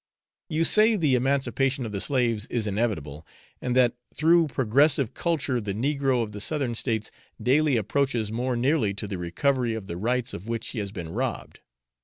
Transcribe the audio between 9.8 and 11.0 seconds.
the rights of which he has